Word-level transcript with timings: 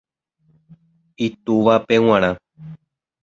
Itúvape 1.25 1.95
g̃uarã 2.03 2.31